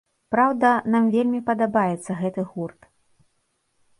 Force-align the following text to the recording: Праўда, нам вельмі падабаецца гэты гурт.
Праўда, 0.35 0.69
нам 0.93 1.03
вельмі 1.15 1.41
падабаецца 1.49 2.17
гэты 2.21 2.41
гурт. 2.53 2.89